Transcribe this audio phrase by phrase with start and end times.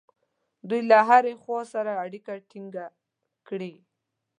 [0.69, 2.85] دوی له هرې خوا سره اړیکه ټینګه
[3.47, 3.73] کړي.